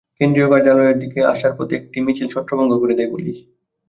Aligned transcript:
কেন্দ্রীয় 0.19 0.47
কার্যালয়ের 0.51 0.97
দিকে 1.03 1.19
আসার 1.33 1.53
পথে 1.57 1.73
একটি 1.79 1.97
মিছিল 2.05 2.27
ছত্রভঙ্গ 2.33 2.71
করে 2.81 2.93
দেয় 2.97 3.11
পুলিশ। 3.13 3.37